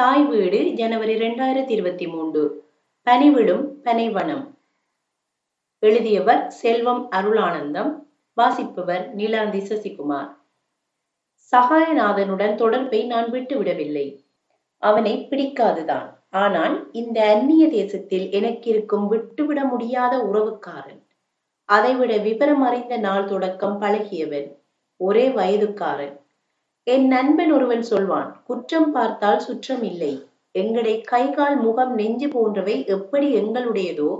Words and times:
தாய் 0.00 0.24
வீடு 0.24 0.72
ஜனவரி 0.74 1.14
இரண்டாயிரத்தி 1.14 1.70
இருபத்தி 1.70 2.06
மூன்று. 2.06 2.68
பனிவிடும் 3.04 3.66
பனைவனம் 3.82 4.58
எழுதியவர் 5.78 6.50
செல்வம் 6.50 7.10
அருளானந்தம் 7.10 7.94
வாசிப்பவர் 8.34 9.16
நீலாந்தி 9.16 9.60
சசிகுமார். 9.68 10.30
சகாயநாதனுடன் 11.52 12.54
தொடர்பை 12.54 13.06
நான் 13.06 13.30
விட்டுவிடவில்லை. 13.30 14.24
அவனை 14.76 15.26
பிடிக்காதுதான். 15.30 16.14
ஆனால் 16.30 16.88
இந்த 16.92 17.26
அந்நிய 17.26 17.68
தேசத்தில் 17.68 18.30
எனக்கு 18.30 18.70
இருக்கும் 18.70 19.08
விட்டுவிட 19.08 19.64
முடியாத 19.64 20.18
உறவுக்காரன். 20.18 21.02
அதைவிட 21.64 22.16
விவரம் 22.16 22.62
அறிந்த 22.62 22.96
நாள் 22.96 23.24
தொடக்கம் 23.24 23.80
பழகியவன். 23.80 24.56
ஒரே 24.96 25.28
வயதுக்காரன். 25.28 26.20
என் 26.86 27.06
நண்பன் 27.06 27.50
ஒருவன் 27.52 27.82
சொல்வான் 27.82 28.28
குற்றம் 28.46 28.90
பார்த்தால் 28.92 29.42
சுற்றம் 29.46 29.82
இல்லை. 29.82 30.12
எங்களை 30.54 30.94
கைகால் 31.00 31.56
முகம் 31.56 31.92
நெஞ்சு 31.94 32.28
போன்றவை 32.28 32.76
எப்படி 32.86 33.26
எங்களுடையதோ 33.40 34.10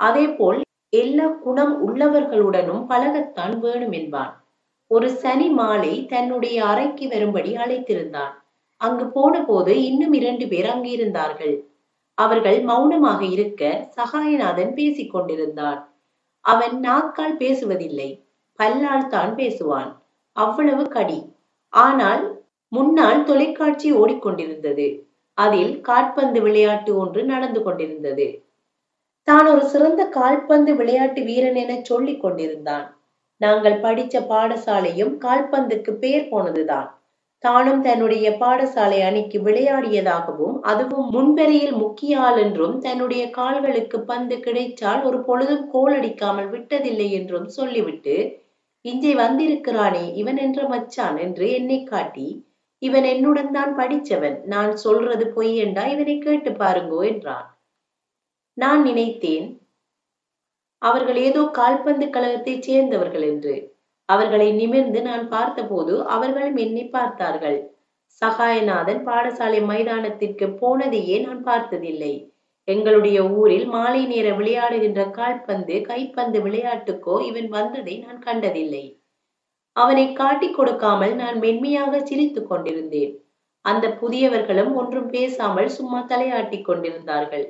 அதே 0.00 0.26
போல் 0.28 0.60
எல்லா 0.92 1.26
குணம் 1.44 1.74
உள்ளவர்களுடனும் 1.86 2.84
பழகத்தான் 2.86 3.54
வேணும் 3.58 3.92
என்பான். 3.92 4.32
ஒரு 4.90 5.08
சனி 5.22 5.48
மாலை 5.50 5.94
தன்னுடைய 6.06 6.56
அறைக்கு 6.64 7.06
வரும்படி 7.08 7.52
அழைத்திருந்தான். 7.56 8.32
அங்கு 8.80 9.06
போன 9.06 9.34
போது 9.44 9.72
இன்னும் 9.84 10.12
இரண்டு 10.12 10.46
பேர் 10.48 10.68
அங்கு 10.74 10.90
இருந்தார்கள் 10.90 11.54
அவர்கள் 12.18 12.58
மௌனமாக 12.62 13.20
இருக்க 13.36 13.62
சகாயநாதன் 13.96 14.72
பேசிக் 14.74 15.12
கொண்டிருந்தான் 15.12 15.80
அவன் 16.44 16.74
நாக்கால் 16.80 17.36
பேசுவதில்லை 17.36 18.10
பல்லால் 18.58 19.08
தான் 19.08 19.32
பேசுவான். 19.34 19.90
அவ்வளவு 20.36 20.84
கடி. 20.88 21.20
ஆனால் 21.72 22.22
முன்னால் 22.72 23.20
தொலைக்காட்சி 23.24 23.88
ஓடிக்கொண்டிருந்தது. 23.92 24.86
அதில் 25.38 25.74
காற்பந்து 25.80 26.38
விளையாட்டு 26.40 26.90
ஒன்று 26.96 27.20
நடந்து 27.24 27.60
கொண்டிருந்தது. 27.62 28.26
தான் 29.28 29.46
ஒரு 29.46 29.62
சிறந்த 29.66 30.02
கால்பந்து 30.08 30.72
விளையாட்டு 30.74 31.20
வீரன் 31.22 31.58
என 31.62 31.72
சொல்லிக் 31.82 32.22
கொண்டிருந்தான். 32.22 32.86
நாங்கள் 33.40 33.78
படித்த 33.80 34.16
பாடசாலையும் 34.30 35.14
கால்பந்துக்கு 35.18 35.92
பெயர் 35.98 36.26
போனதுதான். 36.28 36.88
தானும் 37.44 37.80
தன்னுடைய 37.82 38.26
பாடசாலை 38.40 38.98
அணிக்கு 39.02 39.38
விளையாடியதாகவும் 39.38 40.56
அதுவும் 40.62 41.08
முன்பெறையில் 41.10 41.74
முக்கிய 41.80 42.20
ஆள் 42.20 42.38
என்றும் 42.38 42.76
தன்னுடைய 42.80 43.22
கால்களுக்கு 43.30 43.98
பந்து 44.04 44.36
கிடைத்தால் 44.40 45.00
ஒரு 45.02 45.18
பொழுதும் 45.22 45.64
கோல் 45.68 45.94
அடிக்காமல் 45.96 46.48
விட்டதில்லை 46.50 47.08
என்றும் 47.10 47.48
சொல்லிவிட்டு 47.50 48.16
இங்கே 48.84 49.12
வந்திருக்கிறானே 49.14 50.04
இவன் 50.20 50.38
என்ற 50.38 50.60
மச்சான் 50.68 51.18
என்று 51.18 51.46
என்னை 51.52 51.78
காட்டி 51.84 52.28
இவன் 52.82 53.04
என்னுடன் 53.04 53.50
தான் 53.50 53.72
படிச்சவன் 53.78 54.38
நான் 54.44 54.72
சொல்றது 54.76 55.24
பொய் 55.34 55.52
என்றா 55.56 55.84
இவனை 55.86 56.16
கேட்டு 56.18 56.50
பாருங்கோ 56.52 57.00
என்றான். 57.10 57.46
நான் 58.56 58.82
நினைத்தேன் 58.82 59.46
அவர்கள் 60.82 61.18
ஏதோ 61.18 61.42
கால்பந்து 61.58 62.06
கழகத்தைச் 62.10 62.64
சேர்ந்தவர்கள் 62.64 63.24
என்று. 63.28 63.54
அவர்களை 64.08 64.48
நிமிர்ந்து 64.52 65.00
நான் 65.02 65.26
பார்த்தபோது 65.28 65.94
அவர்களும் 66.14 66.58
என்னை 66.58 66.84
பார்த்தார்கள். 66.88 67.58
சகாயநாதன் 68.22 69.02
பாடசாலை 69.06 69.60
மைதானத்திற்கு 69.66 70.46
போனதையே 70.60 71.16
நான் 71.26 71.42
பார்த்ததில்லை. 71.42 72.12
எங்களுடைய 72.68 73.28
ஊரில் 73.28 73.66
மாலை 73.66 74.06
நேர 74.06 74.30
விளையாடுகின்ற 74.30 75.10
கால்பந்து 75.10 75.80
கைப்பந்து 75.80 76.40
விளையாட்டுக்கோ 76.40 77.20
இவன் 77.20 77.48
வந்ததை 77.48 77.98
நான் 77.98 78.18
கண்டதில்லை. 78.18 78.84
அவனை 79.72 80.12
காட்டிக் 80.12 80.54
கொடுக்காமல் 80.54 81.14
நான் 81.14 81.38
மென்மையாக 81.38 82.00
சிரித்துக் 82.00 82.48
கொண்டிருந்தேன். 82.48 83.12
அந்த 83.64 83.88
புதியவர்களும் 84.00 84.72
ஒன்றும் 84.74 85.06
பேசாமல் 85.06 85.68
சும்மா 85.68 86.00
தலையாட்டிக் 86.02 86.64
கொண்டிருந்தார்கள். 86.64 87.46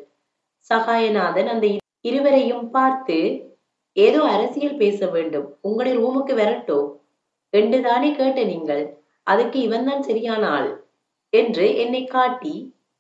சகாயநாதன் 0.71 1.47
அந்த 1.47 1.67
இருவரையும் 2.01 2.71
பார்த்து 2.71 3.19
ஏதோ 3.93 4.21
அரசியல் 4.25 4.77
பேச 4.77 5.07
வேண்டும். 5.07 5.59
உங்களை 5.61 5.93
ரூமுக்கு 5.97 6.35
வரட்டோ? 6.35 6.81
என்று 7.53 7.81
தானே 7.81 8.11
கேட்ட 8.15 8.43
நீங்கள். 8.45 8.85
அதுக்கு 9.23 9.59
இவன்தான் 9.61 10.03
சரியான 10.03 10.49
ஆள் 10.49 10.71
என்று 11.33 11.77
என்னை 11.77 12.05
காட்டி 12.05 12.55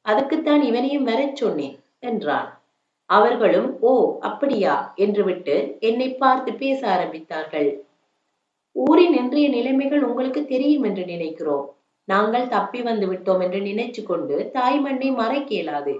அதுக்குத்தான் 0.06 0.62
இவனையும் 0.62 1.04
வரச் 1.04 1.36
சொன்னேன். 1.36 1.76
என்றான் 2.02 2.48
அவர்களும் 3.10 3.68
ஓ 3.80 3.92
அப்படியா 4.20 4.74
என்று 4.94 5.24
விட்டு 5.24 5.78
என்னை 5.80 6.08
பார்த்து 6.14 6.50
பேச 6.52 6.80
ஆரம்பித்தார்கள். 6.88 7.70
ஊரின் 8.76 9.14
இன்றைய 9.14 9.48
நிலைமைகள் 9.48 10.02
உங்களுக்கு 10.02 10.44
தெரியும் 10.44 10.82
என்று 10.82 11.04
நினைக்கிறோம். 11.04 11.66
நாங்கள் 12.04 12.46
தப்பி 12.48 12.82
வந்து 12.82 13.06
விட்டோம் 13.06 13.41
என்று 13.41 13.60
நினைச்சு 13.60 14.02
கொண்டு 14.02 14.50
தாய் 14.52 14.80
மண்ணை 14.80 15.10
மறைக்க 15.10 15.54
இயலாது 15.54 15.94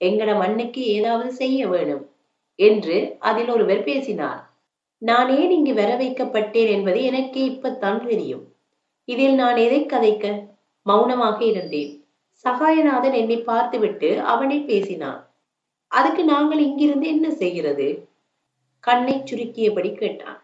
எங்கட 0.00 0.38
மண்ணுக்கு 0.38 0.82
ஏதாவது 0.86 1.32
செய்ய 1.32 1.66
வேணும் 1.68 2.04
என்று 2.58 3.16
அதில் 3.18 3.48
ஒருவர் 3.48 3.82
பேசினார். 3.82 4.40
நான் 4.98 5.28
ஏன் 5.28 5.50
இங்கு 5.50 5.74
வர 5.74 5.90
வைக்கப்பட்டேன் 5.96 6.70
என்பது 6.70 7.02
எனக்கே 7.02 7.42
இப்பத்தான் 7.44 8.00
தெரியும். 8.06 8.44
இதில் 9.04 9.34
நான் 9.34 9.56
எதை 9.56 9.80
கதைக்க? 9.86 10.26
மௌனமாக 10.86 11.38
இருந்தேன். 11.44 11.92
சகாயநாதன் 12.44 13.12
என்னை 13.12 13.38
பார்த்துவிட்டு 13.42 14.20
அவனை 14.22 14.58
பேசினான் 14.60 15.20
அதுக்கு 15.92 16.24
நாங்கள் 16.24 16.58
இங்கிருந்து 16.58 17.06
என்ன 17.06 17.26
செய்கிறது? 17.30 17.88
கண்ணை 18.80 19.22
சுருக்கியபடி 19.24 19.90
கேட்டான். 19.94 20.38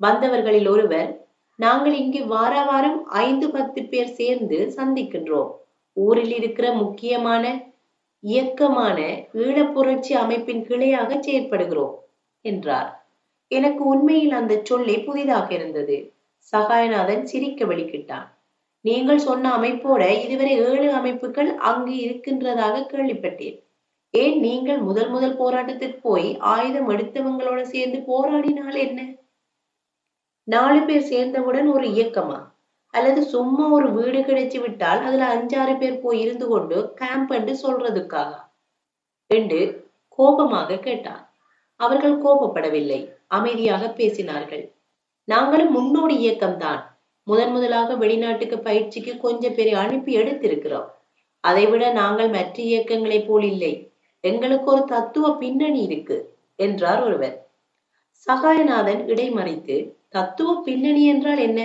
வந்தவர்களில் 0.00 0.68
ஒருவர் 0.68 1.10
நாங்கள் 1.58 1.94
இங்கு 1.94 2.26
வார 2.26 2.64
வாரம் 2.64 3.06
ஐந்து 3.08 3.50
பத்து 3.50 3.80
பேர் 3.84 4.12
சேர்ந்து 4.12 4.58
சந்திக்கின்றோம். 4.76 5.50
ஊரில் 5.96 6.30
இருக்கிற 6.30 6.72
முக்கியமான 6.72 7.44
இயக்கமான 8.20 8.98
ஈழப்புரட்சி 9.34 10.12
அமைப்பின் 10.14 10.62
கிளையாக 10.66 11.10
செயற்படுகிறோம் 11.18 11.94
என்றார். 12.44 12.90
எனக்கு 13.50 13.84
உண்மையில் 13.84 14.30
அந்த 14.30 14.54
சொல்லை 14.64 14.96
புதிதாக 14.98 15.48
இருந்தது. 15.54 15.96
சகாயநாதன் 16.52 17.22
சிரிக்க 17.22 17.64
வெளிக்கிட்டான் 17.64 18.26
நீங்கள் 18.84 19.18
சொன்ன 19.18 19.50
அமைப்போட 19.58 20.02
இதுவரை 20.24 20.54
ஏழு 20.68 20.88
அமைப்புகள் 20.92 21.50
அங்கு 21.54 21.94
இருக்கின்றதாக 21.96 22.86
கேள்விப்பட்டேன். 22.92 23.56
ஏன் 24.14 24.40
நீங்கள் 24.40 24.78
முதல் 24.78 25.08
முதல் 25.08 25.38
போராட்டத்துக்கு 25.38 25.98
போய் 26.00 26.36
ஆயுதம் 26.38 26.90
எடுத்தவங்களோட 26.90 27.62
சேர்ந்து 27.62 27.98
போராடினால் 27.98 28.76
என்ன? 28.76 29.14
நாலு 30.44 30.82
பேர் 30.82 31.02
சேர்ந்தவுடன் 31.02 31.68
ஒரு 31.68 31.88
இயக்கமா? 31.88 32.46
அல்லது 32.90 33.22
சும்மா 33.22 33.68
ஒரு 33.68 33.92
வீடு 33.92 34.20
கிடைச்சு 34.20 34.60
விட்டால் 34.60 34.98
அதுல 34.98 35.36
அஞ்சாறு 35.36 35.78
பேர் 35.78 36.00
போய் 36.00 36.20
இருந்து 36.20 36.48
கொண்டு 36.48 36.94
கேம்ப் 36.94 37.32
என்று 37.32 37.58
சொல்றதுக்காக? 37.62 38.32
என்று 39.26 39.90
கோபமாக 40.08 40.76
கேட்டார். 40.76 41.34
அவர்கள் 41.76 42.22
கோபப்படவில்லை. 42.22 43.08
அமைதியாக 43.26 43.86
பேசினார்கள். 43.86 44.70
நாங்களும் 45.24 45.70
முன்னோடி 45.70 46.28
இயக்கம்தான். 46.28 46.82
முதன் 47.22 47.52
முதலாக 47.52 47.94
வெளிநாட்டுக்கு 47.94 48.58
பயிற்சிக்கு 48.58 49.16
கொஞ்சம் 49.18 49.54
பேரை 49.54 49.72
அனுப்பி 49.72 50.16
எடுத்திருக்கிறோம். 50.16 50.88
அதைவிட 51.40 51.92
நாங்கள் 51.92 52.28
மற்ற 52.28 52.62
இயக்கங்களைப் 52.62 53.26
போல் 53.26 53.42
இல்லை. 53.42 53.93
எங்களுக்கு 54.24 54.70
ஒரு 54.70 54.84
தத்துவ 54.84 55.36
பின்னணி 55.36 55.80
இருக்கு 55.82 56.16
என்றார் 56.56 57.02
ஒருவர். 57.04 57.36
சகாயநாதன் 58.26 59.02
இடைமறித்து 59.06 59.76
தத்துவ 60.08 60.62
பின்னணி 60.62 61.06
என்றால் 61.06 61.38
என்ன? 61.38 61.60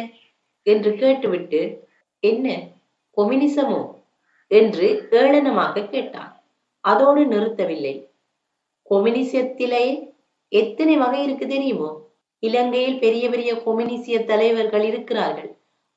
என்று 0.64 0.92
கேட்டுவிட்டு 0.96 1.62
என்ன 2.24 2.47
கொமினிசமோ? 3.18 3.80
என்று 4.47 5.08
ஏளனமாக 5.12 5.86
கேட்டான். 5.90 6.31
அதோடு 6.80 7.22
நிறுத்தவில்லை. 7.25 7.96
கொமினிசத்திலே 8.90 9.84
எத்தனை 10.52 10.97
வகை 10.97 11.24
இருக்கு 11.24 11.47
தெரியுமோ? 11.47 11.90
இலங்கையில் 12.40 13.00
பெரிய 13.00 13.30
பெரிய 13.30 13.53
கொமினிசிய 13.66 14.18
தலைவர்கள் 14.26 14.84
இருக்கிறார்கள். 14.84 15.50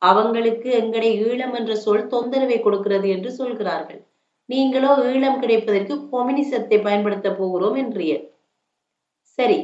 அவங்களுக்கு 0.03 0.69
எங்கடை 0.81 1.11
ஈழம் 1.27 1.55
என்ற 1.55 1.73
சொல் 1.75 2.07
தொந்தரவை 2.07 2.61
கொடுக்கிறது 2.61 3.09
என்று 3.09 3.31
சொல்கிறார்கள். 3.31 4.01
நீங்களோ 4.49 4.91
ஈழம் 5.05 5.39
கிடைப்பதற்கு 5.39 5.95
கொமினிசத்தை 6.13 6.79
பயன்படுத்த 6.83 7.29
போகிறோம் 7.33 7.77
என்றிய 7.77 8.15
சரி 9.39 9.59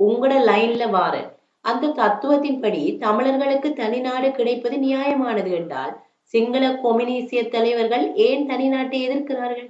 உங்களோட 0.00 0.34
லைன்ல 0.44 0.90
வாரன் 0.90 1.30
அந்த 1.64 1.94
தத்துவத்தின்படி 1.94 2.98
தமிழர்களுக்கு 2.98 3.68
தனிநாடு 3.72 4.28
கிடைப்பது 4.32 4.76
நியாயமானது 4.76 5.50
என்றால் 5.50 5.94
சிங்கள 6.34 6.64
கொமினிசிய 6.82 7.48
தலைவர்கள் 7.48 8.14
ஏன் 8.14 8.48
தனிநாட்டை 8.48 8.98
எதிர்க்கிறார்கள்? 9.08 9.68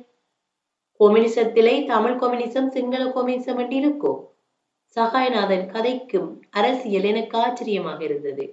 கொமினிசத்திலே 1.00 1.86
தமிழ் 1.86 2.16
கொமினிசம் 2.18 2.68
சிங்கள 2.68 3.02
கொமினிசம் 3.04 3.58
என்று 3.58 3.76
இருக்கோ? 3.76 4.12
சகாயநாதன் 4.96 5.66
கதைக்கும் 5.70 6.28
அரசியல் 6.50 7.04
எனக்கு 7.04 7.38
ஆச்சரியமாக 7.38 8.04
இருந்தது. 8.04 8.44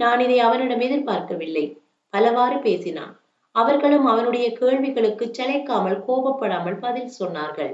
நான் 0.00 0.20
இதை 0.20 0.38
அவனிடம் 0.38 0.80
எதிர்பார்க்கவில்லை. 0.80 1.64
பலவாறு 2.14 2.58
பேசினான். 2.58 3.14
அவர்களும் 3.54 4.06
அவனுடைய 4.06 4.46
கேள்விகளுக்கு 4.52 5.24
சளைக்காமல் 5.26 5.98
கோபப்படாமல் 6.06 6.78
பதில் 6.78 7.12
சொன்னார்கள். 7.20 7.72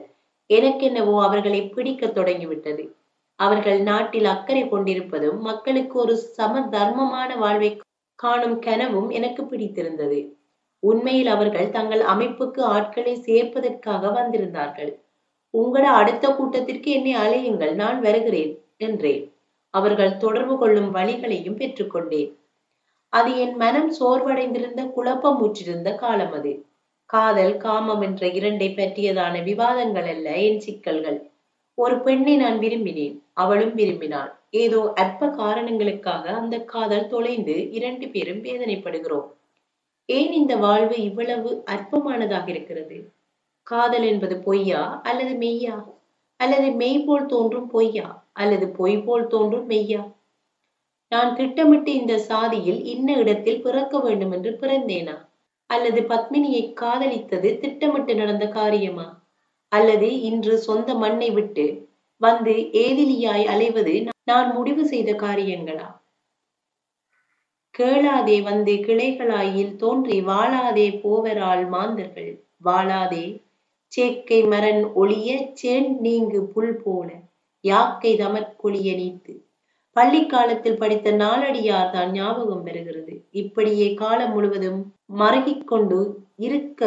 எனக்கென்னவோ 0.51 1.15
அவர்களை 1.23 1.61
பிடிக்க 1.69 2.07
தொடங்கிவிட்டது. 2.07 2.85
அவர்கள் 3.39 3.81
நாட்டில் 3.83 4.25
அக்கறை 4.25 4.69
கொண்டிருப்பதும் 4.69 5.39
மக்களுக்கு 5.41 5.99
ஒரு 5.99 6.15
சம 6.17 6.63
தர்மமான 6.71 7.31
வாழ்வை 7.37 7.71
காணும் 8.19 8.59
கனவும் 8.59 9.09
எனக்கு 9.11 9.43
பிடித்திருந்தது. 9.45 10.21
உண்மையில் 10.83 11.27
அவர்கள் 11.27 11.71
தங்கள் 11.71 12.03
அமைப்புக்கு 12.05 12.61
ஆட்களை 12.75 13.15
சேர்ப்பதற்காக 13.27 14.13
வந்திருந்தார்கள். 14.13 14.93
உங்கள 15.55 15.85
அடுத்த 15.93 16.25
கூட்டத்திற்கு 16.35 16.91
என்னை 16.91 17.15
அழையுங்கள் 17.15 17.75
நான் 17.75 17.99
வருகிறேன் 18.01 18.53
என்றேன். 18.77 19.25
அவர்கள் 19.75 20.17
தொடர்பு 20.17 20.55
கொள்ளும் 20.59 20.91
வழிகளையும் 20.95 21.59
பெற்றுக்கொண்டேன். 21.59 22.31
அது 23.13 23.39
என் 23.39 23.57
மனம் 23.57 23.93
சோர்வடைந்திருந்த 24.01 24.91
குழப்பம் 24.91 25.39
முற்றிருந்த 25.39 25.95
காலம் 25.95 26.33
அது. 26.33 26.65
காதல் 27.07 27.57
காமம் 27.57 28.01
என்ற 28.01 28.27
இரண்டை 28.27 28.69
பற்றியதான 28.75 29.43
விவாதங்கள் 29.43 30.09
அல்ல 30.09 30.37
என் 30.37 30.61
சிக்கல்கள். 30.61 31.31
ஒரு 31.75 32.01
பெண்ணை 32.01 32.37
நான் 32.37 32.59
விரும்பினேன் 32.59 33.21
அவளும் 33.33 33.77
விரும்பினாள். 33.77 34.31
ஏதோ 34.51 34.93
அற்ப 34.95 35.29
காரணங்களுக்காக 35.31 36.31
அந்த 36.31 36.61
காதல் 36.65 37.07
தொலைந்து 37.07 37.71
இரண்டு 37.71 38.09
பேரும் 38.09 38.43
வேதனைப்படுகிறோம். 38.45 39.29
ஏன் 40.07 40.33
இந்த 40.33 40.57
வாழ்வு 40.57 41.03
இவ்வளவு 41.03 41.63
அற்பமானதாக 41.71 42.49
இருக்கிறது? 42.49 43.11
காதல் 43.63 44.03
என்பது 44.03 44.37
பொய்யா 44.39 45.01
அல்லது 45.03 45.35
மெய்யா? 45.39 45.85
அல்லது 46.37 46.71
மெய் 46.71 46.99
போல் 46.99 47.27
தோன்றும் 47.27 47.71
பொய்யா? 47.71 48.25
அல்லது 48.33 48.69
பொய் 48.69 48.99
போல் 48.99 49.27
தோன்றும் 49.27 49.69
மெய்யா? 49.71 50.03
நான் 51.13 51.37
திட்டமிட்டு 51.37 51.95
இந்த 51.95 52.19
சாதியில் 52.19 52.85
இன்ன 52.85 53.17
இடத்தில் 53.17 53.63
பிறக்க 53.63 53.99
வேண்டும் 53.99 54.33
என்று 54.33 54.51
பிறந்தேனா? 54.61 55.17
அல்லது 55.67 56.01
பத்மினியை 56.03 56.73
காதலித்தது 56.73 57.59
திட்டமிட்டு 57.59 58.15
நடந்த 58.15 58.49
காரியமா? 58.49 59.07
அல்லது 59.73 60.21
இன்று 60.21 60.59
சொந்த 60.59 60.95
மண்ணை 60.95 61.31
விட்டு 61.31 61.67
வந்து 62.21 62.55
ஏதிலியாய் 62.73 63.45
அலைவது 63.45 63.95
நான் 64.25 64.55
முடிவு 64.55 64.87
செய்த 64.87 65.11
காரியங்களா? 65.13 65.89
கேளாதே 67.75 68.41
வந்து 68.41 68.73
கிளைகளாயில் 68.77 69.77
தோன்றி 69.77 70.21
வாழாதே 70.21 71.01
போவரால் 71.03 71.69
மாந்தர்கள். 71.69 72.33
வாழாதே. 72.65 73.27
சேக்கை 73.93 74.49
மரன் 74.49 74.83
ஒளிய 74.95 75.31
சேன் 75.53 75.99
நீங்கு 76.01 76.43
புல் 76.45 76.77
போல 76.77 77.09
யாக்கை 77.65 78.13
தமற்கொழிய 78.17 78.91
நீத்து. 78.97 79.33
பள்ளி 79.97 80.21
காலத்தில் 80.27 80.79
படித்த 80.79 81.11
நாளடியார் 81.13 81.91
தான் 81.91 82.11
ஞாபகம் 82.11 82.65
பெறுகிறது 82.67 83.15
இப்படியே 83.33 83.89
காலம் 83.95 84.33
முழுவதும் 84.33 84.81
மருகிக் 85.15 85.67
கொண்டு 85.67 86.01
இருக்க 86.39 86.81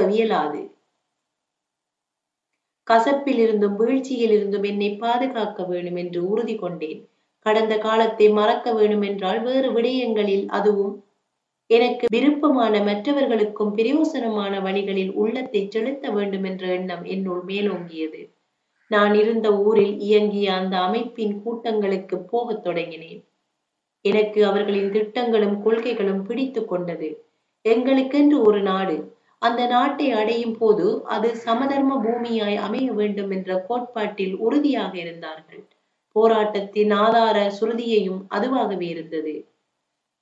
கசப்பில் 2.88 3.38
இருந்தும் 3.38 3.76
வீழ்ச்சியில் 3.76 4.32
இருந்தும் 4.32 4.64
என்னை 4.64 4.90
பாதுகாக்க 4.96 5.64
வேண்டும் 5.64 5.96
என்று 5.96 6.22
உறுதி 6.26 6.56
கொண்டேன். 6.56 7.00
கடந்த 7.46 7.74
காலத்தை 7.78 8.28
மறக்க 8.30 8.68
வேண்டும் 8.74 9.02
என்றால் 9.02 9.40
வேறு 9.42 9.70
விடயங்களில் 9.72 10.46
அதுவும் 10.50 10.94
எனக்கு 11.70 12.06
விருப்பமான 12.12 12.82
மற்றவர்களுக்கும் 12.84 13.74
பிரயோசனமான 13.74 14.54
வழிகளில் 14.60 15.14
உள்ளத்தை 15.16 15.62
செலுத்த 15.68 16.10
வேண்டும் 16.12 16.44
என்ற 16.44 16.64
எண்ணம் 16.68 17.04
என்னுள் 17.06 17.44
மேலோங்கியது. 17.48 18.22
நான் 18.96 19.14
இருந்த 19.14 19.48
ஊரில் 19.66 19.96
இயங்கிய 20.00 20.48
அந்த 20.54 20.76
அமைப்பின் 20.80 21.36
கூட்டங்களுக்கு 21.44 22.18
போகத் 22.32 22.64
தொடங்கினேன். 22.66 23.22
எனக்கு 24.06 24.40
அவர்களின் 24.46 24.92
திட்டங்களும் 24.92 25.58
கொள்கைகளும் 25.62 26.24
பிடித்து 26.24 26.62
கொண்டது. 26.66 27.10
எங்களுக்கென்று 27.66 28.38
ஒரு 28.48 28.62
நாடு 28.62 28.96
அந்த 29.42 29.62
நாட்டை 29.68 30.08
அடையும் 30.12 30.58
போது 30.58 30.86
அது 31.06 31.30
சமதர்ம 31.46 31.96
பூமியாய் 32.04 32.58
அமைய 32.66 32.88
வேண்டும் 32.92 33.32
என்ற 33.32 33.52
கோட்பாட்டில் 33.68 34.36
உறுதியாக 34.46 34.94
இருந்தார்கள். 34.98 35.64
போராட்டத்தின் 36.16 36.92
ஆதார 37.04 37.38
சுருதியையும் 37.60 38.22
அதுவாகவே 38.36 38.88
இருந்தது. 38.88 39.34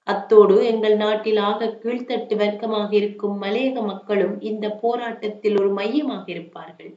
அத்தோடு 0.07 0.55
எங்கள் 0.65 0.95
நாட்டில் 0.95 1.39
ஆக 1.49 1.67
கீழ்த்தட்டு 1.83 2.35
வர்க்கமாக 2.35 2.89
இருக்கும் 2.99 3.35
மலையக 3.41 3.83
மக்களும் 3.85 4.35
இந்த 4.41 4.65
போராட்டத்தில் 4.83 5.57
ஒரு 5.59 5.69
மையமாக 5.79 6.25
இருப்பார்கள். 6.31 6.93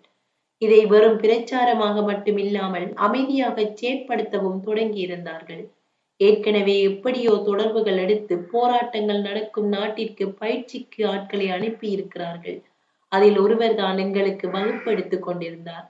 இதை 0.64 0.80
வெறும் 0.86 1.18
பிரச்சாரமாக 1.22 2.02
மட்டுமில்லாமல் 2.10 2.88
அமைதியாக 3.06 3.66
செயற்படுத்தவும் 3.80 4.60
தொடங்கி 4.60 5.00
இருந்தார்கள் 5.06 5.64
ஏற்கனவே 6.20 6.74
எப்படியோ 6.82 7.32
தொடர்புகள் 7.48 7.98
எடுத்து 8.04 8.34
போராட்டங்கள் 8.52 9.20
நடக்கும் 9.20 9.68
நாட்டிற்கு 9.68 10.24
பயிற்சிக்கு 10.42 11.02
ஆட்களை 11.12 11.46
அனுப்பி 11.48 11.88
இருக்கிறார்கள் 11.90 12.58
அதில் 13.12 13.38
ஒருவர் 13.38 13.74
தான் 13.74 13.98
எங்களுக்கு 13.98 14.46
வகுப்படுத்திக் 14.48 15.24
கொண்டிருந்தார். 15.26 15.86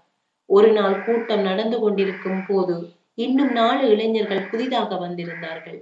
ஒரு 0.50 0.70
நாள் 0.72 0.96
கூட்டம் 1.04 1.44
நடந்து 1.44 1.76
கொண்டிருக்கும் 1.78 2.42
போது 2.48 2.76
இன்னும் 3.18 3.52
நாலு 3.52 3.82
இளைஞர்கள் 3.94 4.48
புதிதாக 4.50 4.96
வந்திருந்தார்கள். 5.04 5.78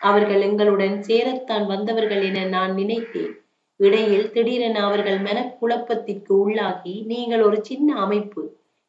அவர்கள் 0.00 0.42
எங்களுடன் 0.48 0.96
சேரத்தான் 1.08 1.66
வந்தவர்கள் 1.66 2.22
என 2.22 2.44
நான் 2.56 2.72
நினைத்தேன். 2.74 3.34
இடையில் 3.80 4.30
திடீரென 4.30 4.76
அவர்கள் 4.80 5.18
மனக்குழப்பத்திற்கு 5.18 6.32
உள்ளாகி 6.44 6.94
நீங்கள் 7.06 7.42
ஒரு 7.42 7.58
சின்ன 7.64 7.94
அமைப்பு. 7.96 8.42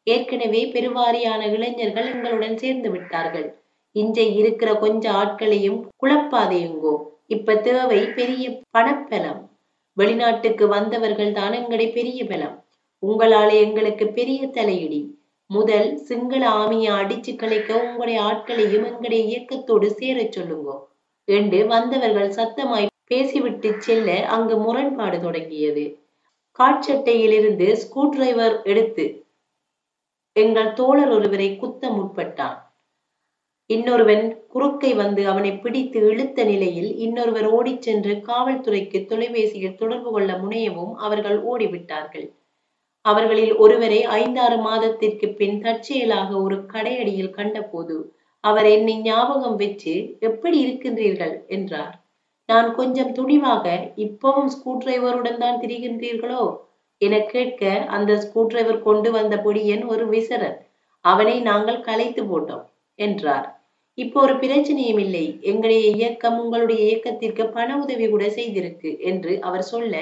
ஏற்கனவே 0.06 0.62
பெருவாரியான 0.72 1.42
இளைஞர்கள் 1.52 2.08
எங்களுடன் 2.14 2.56
சேர்ந்து 2.58 2.90
விட்டார்கள். 2.90 3.48
இன்றை 3.96 4.26
இருக்கிற 4.36 4.70
கொஞ்ச 4.74 5.04
ஆட்களையும் 5.12 5.78
குழப்பாதையுங்கோ 6.02 6.94
இப்ப 7.26 7.56
தேவை 7.56 8.00
பெரிய 8.18 8.44
பணப்பலம். 8.78 9.40
வெளிநாட்டுக்கு 9.96 10.64
வந்தவர்கள் 10.68 11.32
தான் 11.32 11.52
எங்களை 11.52 11.86
பெரிய 11.88 12.20
பலம். 12.24 12.56
உங்களாலே 13.02 13.56
எங்களுக்கு 13.60 14.06
பெரிய 14.08 14.40
தலையிடி. 14.46 15.00
முதல் 15.50 15.88
சிங்கள 15.98 16.42
ஆமிய 16.62 16.86
அடிச்சு 17.00 17.32
கலைக்க 17.36 17.70
உங்களுடைய 17.84 18.18
ஆட்களையும் 18.22 18.84
எங்களுடைய 18.84 19.22
இயக்கத்தோடு 19.24 19.88
சேரச் 20.00 20.32
சொல்லுங்க. 20.32 20.70
என்று 21.28 21.58
வந்தவர்கள் 21.66 22.30
சத்தமாய் 22.30 22.86
பேசிவிட்டு 23.10 23.74
செல்ல 23.78 24.26
அங்கு 24.26 24.56
முரண்பாடு 24.56 25.20
தொடங்கியது. 25.20 25.84
காட்சட்டையிலிருந்து 26.58 27.76
ஸ்க்ரூ 27.80 28.08
டிரைவர் 28.08 28.62
எடுத்து 28.62 29.26
எங்கள் 30.32 30.72
தோழர் 30.72 31.08
ஒருவரை 31.08 31.56
குத்த 31.56 31.90
முற்பட்டான். 31.90 32.58
இன்னொருவன் 33.66 34.42
குறுக்கை 34.54 34.96
வந்து 34.96 35.28
அவனை 35.28 35.52
பிடித்து 35.58 36.00
இழுத்த 36.00 36.44
நிலையில் 36.44 36.96
இன்னொருவர் 36.96 37.48
ஓடிச் 37.48 37.82
சென்று 37.82 38.14
காவல்துறைக்கு 38.14 39.04
தொலைபேசியில் 39.04 39.74
தொடர்பு 39.74 40.10
கொள்ள 40.10 40.32
முனையவும் 40.32 40.94
அவர்கள் 40.94 41.38
ஓடிவிட்டார்கள். 41.44 42.28
அவர்களில் 43.00 43.56
ஒருவரை 43.56 44.02
ஐந்தாறு 44.02 44.56
மாதத்திற்கு 44.58 45.28
பின் 45.28 45.60
தற்செயலாக 45.60 46.42
ஒரு 46.42 46.56
கடையடியில் 46.56 47.30
கண்டபோது 47.30 48.14
அவர் 48.40 48.66
என்னை 48.66 48.96
ஞாபகம் 49.00 49.56
வச்சு 49.56 50.16
எப்படி 50.18 50.58
இருக்கின்றீர்கள்? 50.66 51.46
என்றார். 51.48 51.99
நான் 52.50 52.68
கொஞ்சம் 52.74 53.12
துணிவாக 53.12 53.64
இப்பவும் 53.96 54.50
ஸ்க்ரூ 54.54 54.72
டிரைவருடன் 54.78 55.38
தான் 55.38 55.60
திரிகின்றீர்களோ? 55.60 56.42
என 57.00 57.18
கேட்க 57.26 57.62
அந்த 57.88 58.12
ஸ்க்ரூ 58.14 58.42
டிரைவர் 58.46 58.78
கொண்டு 58.82 59.10
வந்த 59.10 59.34
பொடியன் 59.36 59.84
ஒரு 59.86 60.04
விசரன். 60.08 60.56
அவனை 61.04 61.36
நாங்கள் 61.40 61.80
கலைத்து 61.80 62.22
போட்டோம் 62.24 62.64
என்றார். 62.98 63.46
இப்போ 63.98 64.18
ஒரு 64.20 64.34
பிரச்சனையும் 64.34 65.00
இல்லை. 65.00 65.26
எங்களுடைய 65.42 65.84
இயக்கம் 65.96 66.36
உங்களுடைய 66.38 66.80
இயக்கத்திற்கு 66.86 67.44
பண 67.48 67.68
உதவி 67.76 68.06
கூட 68.08 68.24
செய்திருக்கு 68.36 68.90
என்று 69.02 69.32
அவர் 69.40 69.64
சொல்ல 69.64 69.94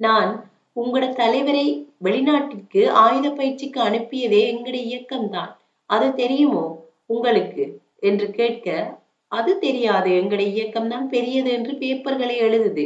நான் 0.00 0.30
உங்களோட 0.76 1.06
தலைவரை 1.12 1.66
வெளிநாட்டிற்கு 1.98 2.82
ஆயுத 3.04 3.28
பயிற்சிக்கு 3.30 3.80
அனுப்பியதே 3.80 4.40
எங்களுடைய 4.46 4.84
இயக்கம்தான். 4.90 5.50
அது 5.90 6.08
தெரியுமோ 6.14 6.64
உங்களுக்கு? 7.06 7.64
என்று 8.00 8.26
கேட்க 8.30 8.66
அது 9.32 9.52
தெரியாது 9.58 10.10
எங்களுடைய 10.20 10.48
இயக்கம் 10.54 10.88
தான் 10.88 11.06
பெரியது 11.08 11.50
என்று 11.50 11.72
பேப்பர்களை 11.82 12.36
எழுதுது. 12.46 12.84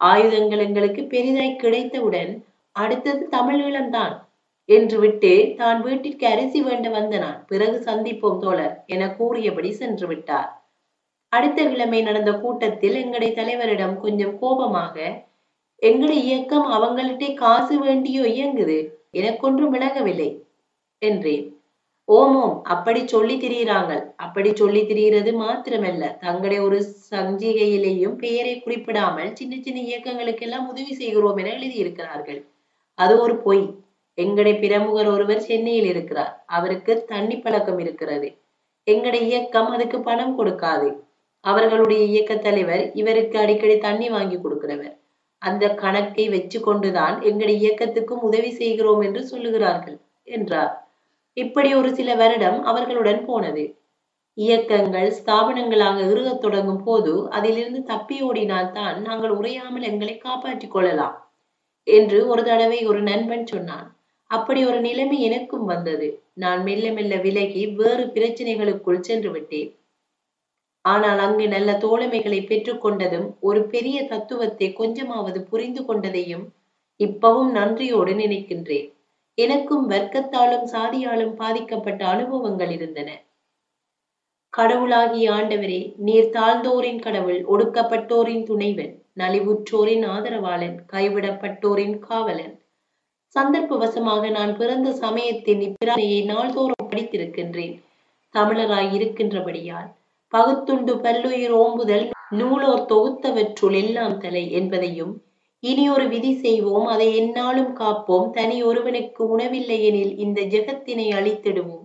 ஆயுதங்கள் 0.00 0.62
எங்களுக்கு 0.66 1.02
பெரிதாய் 1.04 1.60
கிடைத்தவுடன் 1.62 2.32
அடுத்தது 2.76 3.22
தமிழீழம்தான் 3.30 4.14
என்று 4.68 4.96
விட்டு 4.98 5.32
தான் 5.56 5.80
வீட்டிற்கு 5.82 6.24
அரிசி 6.26 6.60
வேண்ட 6.62 6.88
வந்தனான் 6.90 7.38
பிறகு 7.46 7.76
சந்திப்போம் 7.88 8.40
தோழர் 8.42 8.74
என 8.86 9.02
கூறியபடி 9.14 9.70
சென்று 9.72 10.06
விட்டார். 10.06 10.50
அடுத்த 11.32 11.58
கிழமை 11.64 12.00
நடந்த 12.02 12.30
கூட்டத்தில் 12.38 12.96
எங்களுடைய 13.02 13.32
தலைவரிடம் 13.34 13.96
கொஞ்சம் 14.00 14.34
கோபமாக 14.38 14.96
எங்களை 15.82 16.16
இயக்கம் 16.24 16.66
அவங்கள்ட்டே 16.76 17.28
காசு 17.34 17.74
வேண்டியோ 17.78 18.22
இயங்குது? 18.34 18.78
எனக்கொன்றும் 19.10 19.74
விளங்கவில்லை 19.74 20.30
என்றேன். 21.02 21.46
ஓமோம் 22.10 22.60
அப்படி 22.62 23.06
சொல்லி 23.06 23.34
திரியிறாங்க 23.36 24.12
அப்படி 24.16 24.54
சொல்லி 24.54 24.80
திரிகிறது 24.80 25.32
மாத்திரமல்ல. 25.32 26.18
தங்களுடைய 26.18 26.62
ஒரு 26.62 26.78
சஞ்சிகையிலேயும் 27.10 28.16
பெயரை 28.16 28.60
குறிப்பிடாமல் 28.60 29.32
சின்ன 29.32 29.56
சின்ன 29.62 29.80
இயக்கங்களுக்கு 29.80 30.40
எல்லாம் 30.40 30.68
உதவி 30.68 30.94
செய்கிறோம் 30.94 31.36
என 31.36 31.50
எழுதியிருக்கிறார்கள். 31.50 32.44
அது 32.94 33.18
ஒரு 33.20 33.36
பொய். 33.36 33.74
எங்களுடைய 34.14 34.58
பிரமுகர் 34.58 35.06
ஒருவர் 35.06 35.40
சென்னையில் 35.40 35.84
இருக்கிறார். 35.84 36.44
அவருக்கு 36.46 37.04
தண்ணி 37.04 37.36
பழக்கம் 37.36 37.78
இருக்கிறது. 37.78 38.36
எங்களுடைய 38.84 39.26
இயக்கம் 39.26 39.66
அதுக்கு 39.66 40.00
பணம் 40.00 40.38
கொடுக்காது. 40.38 40.90
அவர்களுடைய 41.40 42.02
இயக்க 42.04 42.34
தலைவர் 42.36 42.90
இவருக்கு 42.94 43.38
அடிக்கடி 43.38 43.78
தண்ணி 43.78 44.08
வாங்கி 44.10 44.36
கொடுக்கிறவர். 44.36 44.94
அந்த 45.38 45.74
கணக்கை 45.74 46.28
வச்சு 46.28 46.60
கொண்டுதான் 46.60 47.22
எங்களுடைய 47.22 47.56
இயக்கத்துக்கும் 47.60 48.22
உதவி 48.22 48.50
செய்கிறோம் 48.50 49.00
என்று 49.00 49.22
சொல்லுகிறார்கள் 49.30 49.96
என்றார். 50.22 50.89
இப்படி 51.36 51.74
ஒரு 51.74 51.94
சில 51.94 52.14
வருடம் 52.14 52.58
அவர்களுடன் 52.62 53.24
போனது. 53.24 53.64
இயக்கங்கள் 54.34 55.08
ஸ்தாபனங்களாக 55.18 55.98
இறுகத் 56.10 56.40
தொடங்கும் 56.40 56.82
போது 56.84 57.28
அதிலிருந்து 57.28 57.82
தப்பி 57.82 58.16
ஓடினால்தான் 58.22 58.96
நாங்கள் 59.00 59.30
உரையாமல் 59.30 59.82
எங்களை 59.82 60.18
காப்பாற்றிக் 60.18 60.70
கொள்ளலாம் 60.70 61.16
என்று 61.86 62.26
ஒரு 62.26 62.42
தடவை 62.44 62.86
ஒரு 62.86 63.00
நண்பன் 63.02 63.46
சொன்னான். 63.46 63.88
அப்படி 64.30 64.60
ஒரு 64.66 64.80
நிலைமை 64.80 65.18
எனக்கும் 65.20 65.64
வந்தது. 65.64 66.08
நான் 66.34 66.62
மெல்ல 66.62 66.92
மெல்ல 66.92 67.14
விலகி 67.16 67.66
வேறு 67.66 68.04
பிரச்சனைகளுக்குள் 68.06 69.00
சென்று 69.00 69.30
விட்டேன் 69.30 69.70
ஆனால் 70.84 71.18
அங்கு 71.18 71.46
நல்ல 71.48 71.70
தோழமைகளை 71.76 72.40
பெற்றுக்கொண்டதும் 72.42 73.26
ஒரு 73.40 73.60
பெரிய 73.66 73.98
தத்துவத்தை 74.04 74.72
கொஞ்சமாவது 74.72 75.40
புரிந்து 75.42 75.82
கொண்டதையும் 75.82 76.46
இப்பவும் 77.00 77.50
நன்றியோடு 77.50 78.12
நினைக்கின்றேன். 78.12 78.88
எனக்கும் 79.38 79.90
வர்க்கத்தாலும் 79.90 80.66
சாதியாலும் 80.66 81.34
பாதிக்கப்பட்ட 81.34 82.06
அனுபவங்கள் 82.06 82.70
இருந்தன. 82.70 83.10
கடவுளாகிய 84.50 85.32
ஆண்டவரே 85.32 85.94
நீர் 85.96 86.30
தாழ்ந்தோரின் 86.30 87.00
கடவுள் 87.00 87.40
ஒடுக்கப்பட்டோரின் 87.44 88.44
துணைவன் 88.44 88.92
நலிவுற்றோரின் 89.16 90.04
ஆதரவாளன் 90.06 90.76
கைவிடப்பட்டோரின் 90.92 91.98
காவலன். 91.98 92.54
சந்தர்ப்பவசமாக 93.36 94.30
நான் 94.30 94.56
பிறந்த 94.56 94.92
சமயத்தின் 94.92 95.60
இப்பிராணையை 95.60 96.20
நாள்தோறும் 96.24 96.90
படித்திருக்கின்றேன். 96.90 97.74
தமிழராய் 98.34 98.90
இருக்கின்றபடியால் 98.92 99.88
பகுத்துண்டு 100.32 100.92
பல்லுயிர் 101.00 101.54
ஓம்புதல் 101.54 102.06
நூலோர் 102.30 102.84
தொகுத்தவற்றுள் 102.92 103.76
எல்லாம் 103.82 104.18
தலை 104.18 104.52
என்பதையும் 104.52 105.14
இனி 105.62 105.90
ஒரு 105.90 106.08
விதி 106.08 106.32
செய்வோம் 106.34 106.86
அதை 106.86 107.06
எந்நாளும் 107.20 107.72
காப்போம். 107.72 108.30
தனி 108.30 108.62
ஒருவனுக்கு 108.62 109.36
உணவில்லை 109.36 109.82
எனில் 109.82 110.16
இந்த 110.16 110.40
ஜெகத்தினை 110.40 111.06
அழித்திடுவோம். 111.12 111.84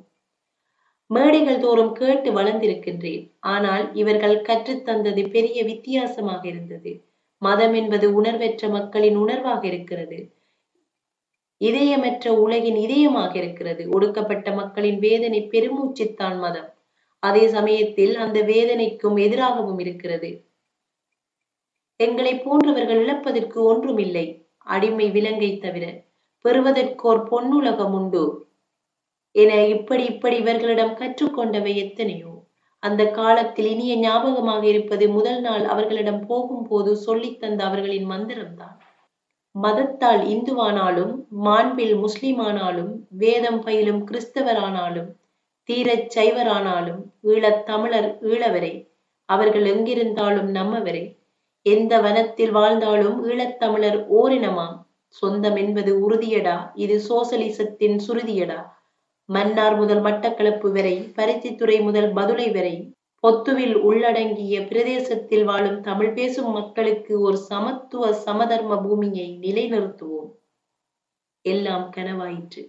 மேடைகள் 1.08 1.60
தோறும் 1.60 1.92
கேட்டு 1.92 2.32
வளர்ந்திருக்கின்றேன். 2.32 3.32
ஆனால் 3.40 3.94
இவர்கள் 3.94 4.38
கற்றுத்தந்தது 4.42 5.30
பெரிய 5.30 5.64
வித்தியாசமாக 5.64 6.48
இருந்தது. 6.48 7.06
மதம் 7.38 7.74
என்பது 7.74 8.14
உணர்வற்ற 8.14 8.70
மக்களின் 8.70 9.18
உணர்வாக 9.18 9.66
இருக்கிறது. 9.66 10.32
இதயமற்ற 11.58 12.26
உலகின் 12.30 12.76
இதயமாக 12.76 13.36
இருக்கிறது. 13.36 13.90
ஒடுக்கப்பட்ட 13.90 14.52
மக்களின் 14.52 15.00
வேதனை 15.00 15.42
பெருமூச்சுத்தான் 15.52 16.40
மதம். 16.40 16.70
அதே 17.20 17.48
சமயத்தில் 17.48 18.16
அந்த 18.16 18.42
வேதனைக்கும் 18.42 19.18
எதிராகவும் 19.18 19.80
இருக்கிறது. 19.80 20.30
எங்களை 22.00 22.40
போன்றவர்கள் 22.40 23.06
இழப்பதற்கு 23.06 23.64
ஒன்றுமில்லை. 23.64 24.48
அடிமை 24.58 25.10
விலங்கை 25.10 25.58
தவிர 25.58 26.04
பெறுவதற்கோர் 26.44 27.22
பொன்னுலகம் 27.32 27.94
உண்டு. 27.94 28.50
என 29.32 29.66
இப்படி 29.66 30.04
இப்படி 30.06 30.36
இவர்களிடம் 30.38 30.96
கற்றுக்கொண்டவை 30.96 31.76
எத்தனையோ. 31.76 32.44
அந்த 32.80 33.06
காலத்தில் 33.06 33.66
இனிய 33.66 33.96
ஞாபகமாக 33.96 34.66
இருப்பது 34.66 35.10
முதல் 35.10 35.42
நாள் 35.42 35.66
அவர்களிடம் 35.66 36.26
போகும்போது 36.26 36.96
சொல்லித் 36.96 37.40
தந்த 37.40 37.64
அவர்களின் 37.64 38.10
மந்திரம்தான். 38.10 38.78
மதத்தால் 39.52 40.22
இந்துவானாலும் 40.22 41.26
மாண்பில் 41.30 41.96
முஸ்லிமானாலும் 41.96 42.94
வேதம் 43.10 43.62
பயிலும் 43.62 44.08
கிறிஸ்தவரானாலும் 44.08 45.10
தீரச் 45.70 46.18
சைவரானாலும் 46.18 47.02
ஈழத் 47.22 47.66
தமிழர் 47.66 48.18
ஈழவரை 48.22 48.92
அவர்கள் 49.26 49.64
எங்கிருந்தாலும் 49.64 50.50
நம்மவரே 50.50 51.15
எந்த 51.66 52.02
வனத்தில் 52.02 52.52
வாழ்ந்தாலும் 52.52 53.26
ஈழத்தமிழர் 53.26 54.00
ஓரினமாம். 54.18 54.76
சொந்தம் 55.08 55.56
என்பது 55.56 55.92
உறுதியடா? 56.00 56.72
இது 56.74 56.96
சோசலிசத்தின் 57.10 57.98
சுருதியடா? 58.08 58.58
மன்னார் 59.30 59.76
முதல் 59.76 60.02
மட்டக்களப்பு 60.02 60.72
வரை 60.72 61.12
பருத்தித்துறை 61.16 61.82
முதல் 61.84 62.14
பதுளை 62.14 62.54
வரை 62.54 62.94
பொத்துவில் 63.24 63.74
உள்ளடங்கிய 63.74 64.62
பிரதேசத்தில் 64.62 65.44
வாழும் 65.44 65.82
தமிழ் 65.82 66.14
பேசும் 66.14 66.52
மக்களுக்கு 66.52 67.20
ஒரு 67.20 67.38
சமத்துவ 67.38 68.14
சமதர்ம 68.14 68.82
பூமியை 68.82 69.40
நிலைநிறுத்துவோம். 69.42 70.30
எல்லாம் 71.42 71.92
கனவாயிற்று. 71.96 72.64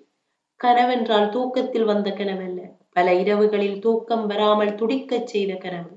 கனவென்றால் 0.61 1.29
தூக்கத்தில் 1.29 1.85
வந்த 1.85 2.11
கனவல்ல. 2.11 2.61
பல 2.93 3.15
இரவுகளில் 3.15 3.79
தூக்கம் 3.79 4.26
வராமல் 4.26 4.75
துடிக்கச் 4.75 5.26
செய்த 5.26 5.55
கனவு. 5.55 5.93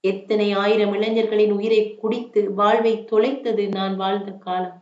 எத்தனை 0.00 0.52
ஆயிரம் 0.52 0.94
இளைஞர்களின் 0.94 1.52
உயிரை 1.52 1.94
குடித்து 1.94 2.52
வாழ்வை 2.52 3.06
தொலைத்தது 3.10 3.68
நான் 3.68 3.96
வாழ்ந்த 3.96 4.32
காலம். 4.32 4.78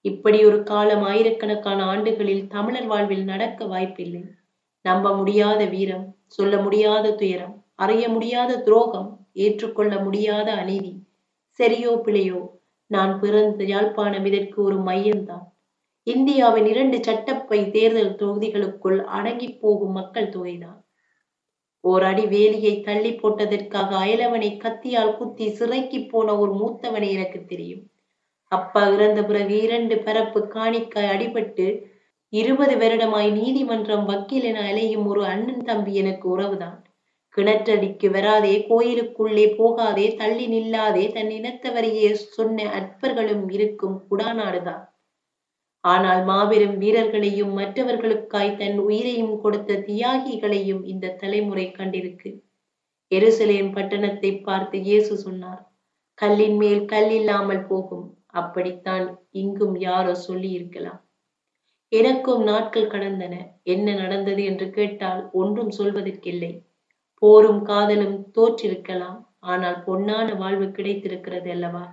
இப்படி 0.00 0.44
ஒரு 0.44 0.62
காலம் 0.62 1.02
ஆயிரக்கணக்கான 1.02 1.84
ஆண்டுகளில் 1.84 2.46
தமிழர் 2.46 2.86
வாழ்வில் 2.86 3.24
நடக்க 3.24 3.66
வாய்ப்பில்லை. 3.66 4.22
நம்ப 4.80 5.16
முடியாத 5.16 5.64
வீரம் 5.64 6.16
சொல்ல 6.26 6.56
முடியாத 6.56 7.14
துயரம் 7.14 7.64
அறிய 7.74 8.08
முடியாத 8.08 8.58
துரோகம் 8.58 9.30
ஏற்றுக்கொள்ள 9.32 9.98
முடியாத 9.98 10.52
அநீதி. 10.52 10.92
சரியோ 11.58 11.92
பிழையோ 12.06 12.40
நான் 12.86 13.20
பிறந்த 13.20 13.64
யாழ்ப்பாணம் 13.64 14.24
இதற்கு 14.24 14.62
ஒரு 14.62 14.76
மையம்தான். 14.76 15.46
இந்தியாவின் 16.02 16.66
இரண்டு 16.66 16.98
சட்டப்பை 17.02 17.70
தேர்தல் 17.70 18.16
தொகுதிகளுக்குள் 18.16 19.04
அடங்கி 19.04 19.48
போகும் 19.52 19.92
மக்கள் 19.92 20.28
தொகைதான். 20.28 20.81
ஓர் 21.84 22.02
அடி 22.02 22.24
வேலியை 22.24 22.74
தள்ளி 22.82 23.10
போட்டதற்காக 23.12 23.90
அயலவனை 24.04 24.50
கத்தியால் 24.56 25.16
குத்தி 25.16 25.50
சிறைக்கு 25.50 26.06
போன 26.06 26.38
ஒரு 26.38 26.52
மூத்தவனை 26.52 27.08
எனக்கு 27.10 27.44
தெரியும். 27.44 27.82
அப்பா 28.52 28.82
இறந்த 28.88 29.24
பிறகு 29.24 29.62
இரண்டு 29.62 29.96
பரப்பு 29.98 30.40
காணிக்காய் 30.54 31.12
அடிபட்டு 31.14 31.66
இருபது 32.32 32.74
வருடமாய் 32.76 33.30
நீதிமன்றம் 33.30 34.04
வக்கீல் 34.04 34.42
என 34.42 34.60
அலையும் 34.60 35.06
ஒரு 35.06 35.24
அண்ணன் 35.24 35.64
தம்பி 35.64 35.94
எனக்கு 35.94 36.38
உறவுதான். 36.38 36.78
கிணற்றடிக்கு 37.36 38.10
வராதே 38.10 38.54
கோயிலுக்குள்ளே 38.68 39.46
போகாதே 39.56 40.14
தள்ளி 40.14 40.46
நில்லாதே 40.46 41.04
தன் 41.12 41.28
இனத்தவரையே 41.28 42.12
சொன்ன 42.12 42.64
அற்பர்களும் 42.78 43.50
இருக்கும் 43.50 44.06
குடாநாடுதான். 44.10 44.82
ஆனால் 45.84 46.20
மாபெரும் 46.24 46.76
வீரர்களையும் 46.82 47.52
மற்றவர்களுக்காய் 47.58 48.56
தன் 48.60 48.78
உயிரையும் 48.86 49.34
கொடுத்த 49.44 49.78
தியாகிகளையும் 49.88 50.82
இந்த 50.92 51.14
தலைமுறை 51.22 51.66
கண்டிருக்கு. 51.78 52.30
எருசலேம் 53.10 53.70
பட்டணத்தை 53.76 54.30
பார்த்து 54.48 54.76
இயேசு 54.88 55.14
சொன்னார் 55.24 55.62
கல்லின் 56.18 56.58
மேல் 56.62 56.84
கல் 56.92 57.12
இல்லாமல் 57.18 57.64
போகும். 57.70 58.06
அப்படித்தான் 58.40 59.06
இங்கும் 59.42 59.76
யாரோ 59.80 60.14
சொல்லி 60.28 60.50
இருக்கலாம் 60.58 61.00
எனக்கும் 61.92 62.42
நாட்கள் 62.42 62.92
கடந்தன. 62.92 63.34
என்ன 63.72 63.86
நடந்தது 63.94 64.42
என்று 64.44 64.66
கேட்டால் 64.70 65.22
ஒன்றும் 65.40 65.72
சொல்வதற்கில்லை. 65.78 66.52
போரும் 67.22 67.62
காதலும் 67.62 68.16
தோற்றிருக்கலாம். 68.36 69.18
ஆனால் 69.52 69.78
பொன்னான 69.86 70.28
வாழ்வு 70.34 70.66
கிடைத்திருக்கிறது 70.70 71.50
அல்லவா? 71.56 71.84